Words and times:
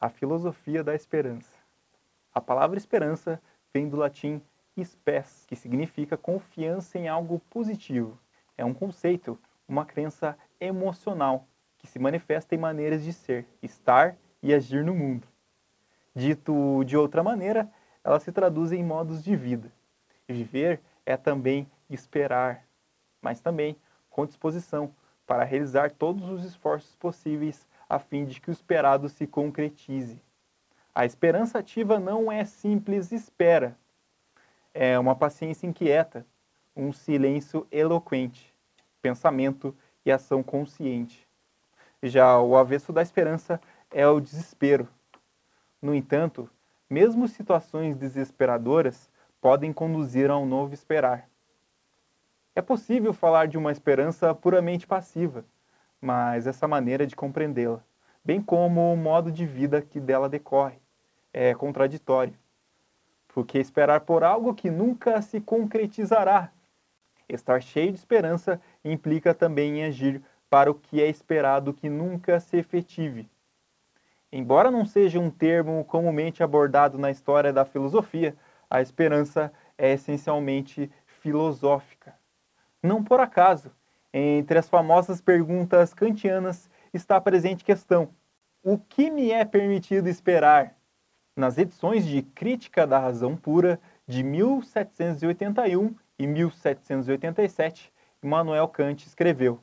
A 0.00 0.08
filosofia 0.08 0.82
da 0.82 0.94
esperança. 0.94 1.52
A 2.32 2.40
palavra 2.40 2.78
esperança 2.78 3.38
vem 3.70 3.86
do 3.86 3.98
latim 3.98 4.40
spes, 4.82 5.44
que 5.46 5.54
significa 5.54 6.16
confiança 6.16 6.98
em 6.98 7.06
algo 7.06 7.38
positivo. 7.50 8.18
É 8.56 8.64
um 8.64 8.72
conceito, 8.72 9.38
uma 9.68 9.84
crença 9.84 10.38
emocional 10.58 11.46
que 11.76 11.86
se 11.86 11.98
manifesta 11.98 12.54
em 12.54 12.58
maneiras 12.58 13.04
de 13.04 13.12
ser, 13.12 13.46
estar 13.62 14.16
e 14.42 14.54
agir 14.54 14.82
no 14.82 14.94
mundo. 14.94 15.28
Dito 16.14 16.82
de 16.84 16.96
outra 16.96 17.22
maneira, 17.22 17.70
ela 18.02 18.18
se 18.18 18.32
traduz 18.32 18.72
em 18.72 18.82
modos 18.82 19.22
de 19.22 19.36
vida. 19.36 19.70
Viver 20.26 20.80
é 21.04 21.14
também 21.14 21.70
esperar, 21.90 22.64
mas 23.20 23.42
também 23.42 23.76
com 24.08 24.24
disposição 24.24 24.94
para 25.26 25.44
realizar 25.44 25.90
todos 25.90 26.26
os 26.30 26.42
esforços 26.42 26.96
possíveis 26.96 27.68
a 27.90 27.98
fim 27.98 28.24
de 28.24 28.40
que 28.40 28.48
o 28.48 28.52
esperado 28.52 29.08
se 29.08 29.26
concretize. 29.26 30.22
A 30.94 31.04
esperança 31.04 31.58
ativa 31.58 31.98
não 31.98 32.30
é 32.30 32.44
simples 32.44 33.10
espera, 33.10 33.76
é 34.72 34.96
uma 34.96 35.16
paciência 35.16 35.66
inquieta, 35.66 36.24
um 36.76 36.92
silêncio 36.92 37.66
eloquente, 37.70 38.54
pensamento 39.02 39.76
e 40.06 40.12
ação 40.12 40.40
consciente. 40.40 41.28
Já 42.00 42.38
o 42.40 42.56
avesso 42.56 42.92
da 42.92 43.02
esperança 43.02 43.60
é 43.90 44.06
o 44.06 44.20
desespero. 44.20 44.88
No 45.82 45.92
entanto, 45.92 46.48
mesmo 46.88 47.26
situações 47.26 47.96
desesperadoras 47.96 49.10
podem 49.40 49.72
conduzir 49.72 50.30
a 50.30 50.38
um 50.38 50.46
novo 50.46 50.74
esperar. 50.74 51.28
É 52.54 52.62
possível 52.62 53.12
falar 53.12 53.48
de 53.48 53.58
uma 53.58 53.72
esperança 53.72 54.34
puramente 54.34 54.86
passiva, 54.86 55.44
mas 56.00 56.46
essa 56.46 56.68
maneira 56.68 57.06
de 57.06 57.16
compreendê-la, 57.16 57.84
bem 58.24 58.40
como 58.40 58.92
o 58.92 58.96
modo 58.96 59.30
de 59.30 59.46
vida 59.46 59.82
que 59.82 60.00
dela 60.00 60.28
decorre, 60.28 60.78
é 61.32 61.54
contraditório. 61.54 62.34
Porque 63.28 63.58
esperar 63.58 64.00
por 64.00 64.24
algo 64.24 64.54
que 64.54 64.70
nunca 64.70 65.22
se 65.22 65.40
concretizará. 65.40 66.52
Estar 67.28 67.62
cheio 67.62 67.92
de 67.92 67.98
esperança 67.98 68.60
implica 68.84 69.32
também 69.32 69.78
em 69.78 69.84
agir 69.84 70.22
para 70.48 70.70
o 70.70 70.74
que 70.74 71.00
é 71.00 71.08
esperado 71.08 71.72
que 71.72 71.88
nunca 71.88 72.40
se 72.40 72.56
efetive. 72.56 73.30
Embora 74.32 74.70
não 74.70 74.84
seja 74.84 75.18
um 75.18 75.30
termo 75.30 75.84
comumente 75.84 76.42
abordado 76.42 76.98
na 76.98 77.10
história 77.10 77.52
da 77.52 77.64
filosofia, 77.64 78.36
a 78.68 78.80
esperança 78.80 79.52
é 79.76 79.92
essencialmente 79.92 80.90
filosófica. 81.06 82.14
Não 82.82 83.02
por 83.02 83.20
acaso, 83.20 83.70
entre 84.12 84.58
as 84.58 84.68
famosas 84.68 85.20
perguntas 85.20 85.94
kantianas 85.94 86.70
está 86.92 87.20
presente 87.20 87.64
questão: 87.64 88.10
o 88.62 88.78
que 88.78 89.10
me 89.10 89.30
é 89.30 89.44
permitido 89.44 90.08
esperar? 90.08 90.76
Nas 91.36 91.58
edições 91.58 92.04
de 92.04 92.22
Crítica 92.22 92.86
da 92.86 92.98
Razão 92.98 93.36
Pura 93.36 93.80
de 94.06 94.22
1781 94.22 95.94
e 96.18 96.26
1787, 96.26 97.92
Immanuel 98.22 98.68
Kant 98.68 99.06
escreveu: 99.06 99.60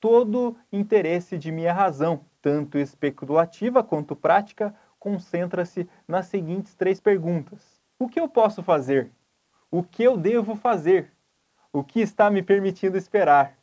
Todo 0.00 0.56
interesse 0.72 1.38
de 1.38 1.52
minha 1.52 1.72
razão, 1.72 2.24
tanto 2.40 2.78
especulativa 2.78 3.84
quanto 3.84 4.16
prática, 4.16 4.74
concentra-se 4.98 5.88
nas 6.08 6.26
seguintes 6.26 6.74
três 6.74 7.00
perguntas: 7.00 7.80
O 7.98 8.08
que 8.08 8.18
eu 8.18 8.28
posso 8.28 8.62
fazer? 8.62 9.10
O 9.70 9.82
que 9.82 10.02
eu 10.02 10.16
devo 10.16 10.56
fazer? 10.56 11.12
o 11.72 11.84
que 11.84 12.00
está 12.00 12.30
me 12.30 12.42
permitindo 12.42 12.96
esperar. 12.96 13.56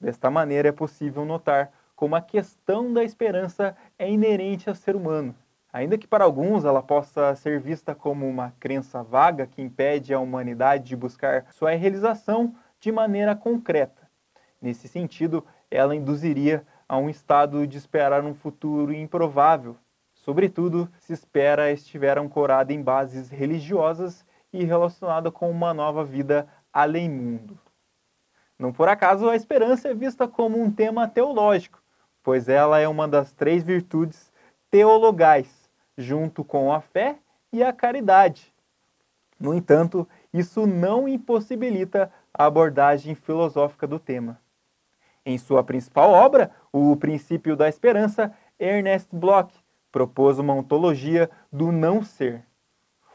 Desta 0.00 0.30
maneira 0.30 0.68
é 0.68 0.72
possível 0.72 1.24
notar 1.24 1.72
como 2.00 2.16
a 2.16 2.22
questão 2.22 2.94
da 2.94 3.04
esperança 3.04 3.76
é 3.98 4.10
inerente 4.10 4.70
ao 4.70 4.74
ser 4.74 4.96
humano. 4.96 5.34
Ainda 5.70 5.98
que 5.98 6.06
para 6.06 6.24
alguns 6.24 6.64
ela 6.64 6.82
possa 6.82 7.34
ser 7.34 7.60
vista 7.60 7.94
como 7.94 8.26
uma 8.26 8.54
crença 8.58 9.02
vaga 9.02 9.46
que 9.46 9.60
impede 9.60 10.14
a 10.14 10.18
humanidade 10.18 10.84
de 10.84 10.96
buscar 10.96 11.44
sua 11.52 11.72
realização 11.72 12.54
de 12.80 12.90
maneira 12.90 13.36
concreta. 13.36 14.08
Nesse 14.62 14.88
sentido, 14.88 15.44
ela 15.70 15.94
induziria 15.94 16.66
a 16.88 16.96
um 16.96 17.10
estado 17.10 17.66
de 17.66 17.76
esperar 17.76 18.24
um 18.24 18.32
futuro 18.34 18.94
improvável, 18.94 19.76
sobretudo 20.14 20.90
se 21.00 21.12
espera 21.12 21.70
estiver 21.70 22.16
ancorada 22.16 22.72
em 22.72 22.82
bases 22.82 23.28
religiosas 23.28 24.24
e 24.50 24.64
relacionada 24.64 25.30
com 25.30 25.50
uma 25.50 25.74
nova 25.74 26.02
vida 26.02 26.48
além-mundo. 26.72 27.58
Não 28.58 28.72
por 28.72 28.88
acaso 28.88 29.28
a 29.28 29.36
esperança 29.36 29.88
é 29.88 29.94
vista 29.94 30.26
como 30.26 30.58
um 30.58 30.70
tema 30.70 31.06
teológico, 31.06 31.78
pois 32.22 32.48
ela 32.48 32.78
é 32.78 32.86
uma 32.86 33.08
das 33.08 33.32
três 33.32 33.62
virtudes 33.62 34.32
teologais, 34.70 35.70
junto 35.96 36.44
com 36.44 36.72
a 36.72 36.80
fé 36.80 37.18
e 37.52 37.62
a 37.62 37.72
caridade. 37.72 38.52
No 39.38 39.54
entanto, 39.54 40.06
isso 40.32 40.66
não 40.66 41.08
impossibilita 41.08 42.12
a 42.32 42.44
abordagem 42.44 43.14
filosófica 43.14 43.86
do 43.86 43.98
tema. 43.98 44.38
Em 45.24 45.38
sua 45.38 45.62
principal 45.64 46.12
obra, 46.12 46.50
O 46.72 46.94
Princípio 46.96 47.56
da 47.56 47.68
Esperança, 47.68 48.32
Ernest 48.58 49.08
Bloch 49.12 49.52
propôs 49.90 50.38
uma 50.38 50.54
ontologia 50.54 51.28
do 51.52 51.72
não 51.72 52.02
ser. 52.02 52.44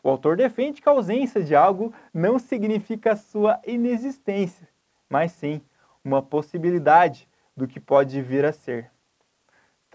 O 0.04 0.10
autor 0.10 0.36
defende 0.36 0.82
que 0.82 0.90
a 0.90 0.92
ausência 0.92 1.44
de 1.44 1.56
algo 1.56 1.94
não 2.14 2.38
significa 2.38 3.16
sua 3.16 3.60
inexistência, 3.66 4.68
mas 5.10 5.32
sim 5.32 5.62
uma 6.04 6.22
possibilidade 6.22 7.28
do 7.56 7.68
que 7.68 7.80
pode 7.80 8.22
vir 8.22 8.46
a 8.46 8.52
ser. 8.52 8.92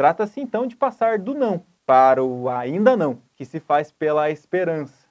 Trata-se 0.00 0.40
então 0.40 0.66
de 0.66 0.74
passar 0.74 1.18
do 1.18 1.34
não 1.34 1.62
para 1.84 2.24
o 2.24 2.48
ainda 2.48 2.96
não, 2.96 3.18
que 3.36 3.44
se 3.44 3.60
faz 3.60 3.92
pela 3.92 4.30
esperança. 4.30 5.06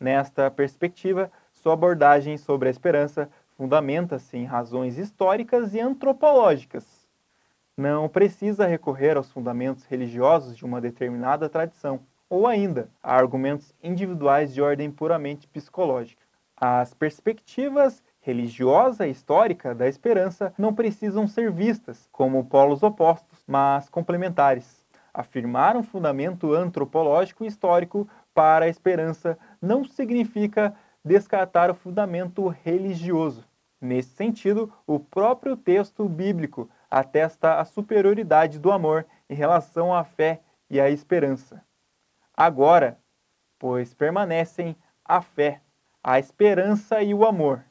Nesta 0.00 0.50
perspectiva, 0.50 1.30
sua 1.52 1.74
abordagem 1.74 2.38
sobre 2.38 2.68
a 2.68 2.70
esperança 2.70 3.28
fundamenta-se 3.58 4.38
em 4.38 4.46
razões 4.46 4.96
históricas 4.96 5.74
e 5.74 5.80
antropológicas. 5.80 7.06
Não 7.76 8.08
precisa 8.08 8.66
recorrer 8.66 9.18
aos 9.18 9.30
fundamentos 9.30 9.84
religiosos 9.84 10.56
de 10.56 10.64
uma 10.64 10.80
determinada 10.80 11.46
tradição 11.46 12.00
ou 12.26 12.46
ainda 12.46 12.88
a 13.02 13.14
argumentos 13.14 13.74
individuais 13.82 14.54
de 14.54 14.62
ordem 14.62 14.90
puramente 14.90 15.46
psicológica. 15.46 16.22
As 16.56 16.94
perspectivas 16.94 18.02
religiosa 18.22 19.06
e 19.06 19.10
histórica 19.10 19.74
da 19.74 19.86
esperança 19.86 20.54
não 20.56 20.72
precisam 20.72 21.26
ser 21.26 21.52
vistas 21.52 22.08
como 22.10 22.44
polos 22.46 22.82
opostos, 22.82 23.44
mas 23.46 23.90
complementares. 23.90 24.82
Afirmar 25.12 25.76
um 25.76 25.82
fundamento 25.82 26.54
antropológico 26.54 27.44
e 27.44 27.48
histórico 27.48 28.08
para 28.32 28.64
a 28.64 28.68
esperança 28.68 29.38
não 29.60 29.84
significa 29.84 30.74
descartar 31.04 31.70
o 31.70 31.74
fundamento 31.74 32.48
religioso. 32.48 33.44
Nesse 33.78 34.14
sentido, 34.14 34.72
o 34.86 34.98
próprio 34.98 35.56
texto 35.56 36.08
bíblico 36.08 36.70
atesta 36.90 37.60
a 37.60 37.64
superioridade 37.66 38.58
do 38.58 38.72
amor 38.72 39.04
em 39.28 39.34
relação 39.34 39.94
à 39.94 40.02
fé 40.04 40.40
e 40.70 40.80
à 40.80 40.88
esperança 40.88 41.62
agora, 42.36 42.98
pois 43.58 43.94
permanecem 43.94 44.76
a 45.04 45.20
fé, 45.20 45.60
a 46.02 46.18
esperança 46.18 47.02
e 47.02 47.14
o 47.14 47.24
amor. 47.24 47.64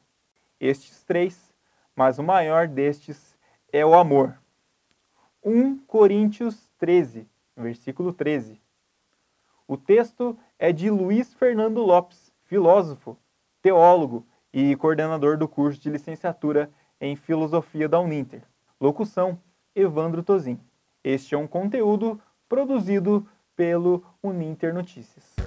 Estes 0.62 1.02
três, 1.02 1.52
mas 1.96 2.20
o 2.20 2.22
maior 2.22 2.68
destes 2.68 3.36
é 3.72 3.84
o 3.84 3.94
amor. 3.94 4.38
1 5.42 5.78
Coríntios 5.78 6.70
13, 6.78 7.28
versículo 7.56 8.12
13. 8.12 8.62
O 9.66 9.76
texto 9.76 10.38
é 10.60 10.70
de 10.70 10.88
Luiz 10.88 11.34
Fernando 11.34 11.82
Lopes, 11.82 12.32
filósofo, 12.44 13.18
teólogo 13.60 14.24
e 14.52 14.76
coordenador 14.76 15.36
do 15.36 15.48
curso 15.48 15.80
de 15.80 15.90
licenciatura 15.90 16.70
em 17.00 17.16
Filosofia 17.16 17.88
da 17.88 17.98
Uninter. 17.98 18.44
Locução: 18.80 19.40
Evandro 19.74 20.22
Tozin. 20.22 20.60
Este 21.02 21.34
é 21.34 21.38
um 21.38 21.48
conteúdo 21.48 22.22
produzido 22.48 23.28
pelo 23.56 24.04
Uninter 24.22 24.72
Notícias. 24.72 25.41